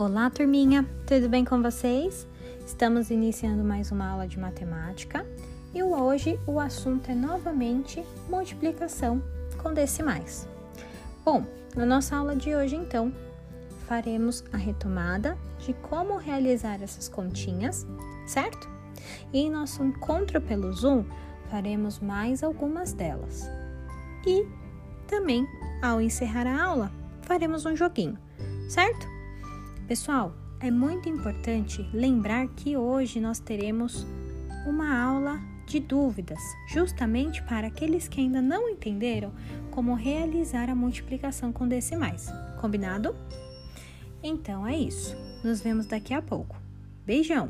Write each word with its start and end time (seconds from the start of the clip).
Olá, 0.00 0.30
turminha! 0.30 0.88
Tudo 1.06 1.28
bem 1.28 1.44
com 1.44 1.60
vocês? 1.60 2.26
Estamos 2.66 3.10
iniciando 3.10 3.62
mais 3.62 3.92
uma 3.92 4.08
aula 4.08 4.26
de 4.26 4.40
matemática 4.40 5.26
e 5.74 5.82
hoje 5.82 6.40
o 6.46 6.58
assunto 6.58 7.10
é 7.10 7.14
novamente 7.14 8.02
multiplicação 8.26 9.22
com 9.62 9.74
decimais. 9.74 10.48
Bom, 11.22 11.44
na 11.76 11.84
nossa 11.84 12.16
aula 12.16 12.34
de 12.34 12.54
hoje, 12.54 12.76
então, 12.76 13.12
faremos 13.86 14.42
a 14.54 14.56
retomada 14.56 15.36
de 15.58 15.74
como 15.74 16.16
realizar 16.16 16.82
essas 16.82 17.06
continhas, 17.06 17.86
certo? 18.26 18.70
E 19.34 19.40
em 19.40 19.50
nosso 19.50 19.84
encontro 19.84 20.40
pelo 20.40 20.72
Zoom, 20.72 21.04
faremos 21.50 21.98
mais 21.98 22.42
algumas 22.42 22.94
delas. 22.94 23.46
E 24.26 24.48
também, 25.06 25.46
ao 25.82 26.00
encerrar 26.00 26.46
a 26.46 26.64
aula, 26.64 26.90
faremos 27.20 27.66
um 27.66 27.76
joguinho, 27.76 28.16
certo? 28.66 29.19
Pessoal, 29.90 30.32
é 30.60 30.70
muito 30.70 31.08
importante 31.08 31.82
lembrar 31.92 32.46
que 32.46 32.76
hoje 32.76 33.18
nós 33.18 33.40
teremos 33.40 34.06
uma 34.64 34.96
aula 34.96 35.40
de 35.66 35.80
dúvidas, 35.80 36.38
justamente 36.68 37.42
para 37.42 37.66
aqueles 37.66 38.06
que 38.06 38.20
ainda 38.20 38.40
não 38.40 38.68
entenderam 38.68 39.32
como 39.72 39.94
realizar 39.94 40.70
a 40.70 40.76
multiplicação 40.76 41.52
com 41.52 41.66
decimais. 41.66 42.28
Combinado? 42.60 43.16
Então 44.22 44.64
é 44.64 44.78
isso. 44.78 45.16
Nos 45.42 45.60
vemos 45.60 45.86
daqui 45.86 46.14
a 46.14 46.22
pouco. 46.22 46.54
Beijão! 47.04 47.48